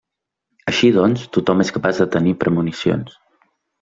[0.71, 3.19] Així doncs, tothom és capaç de tenir premonicions.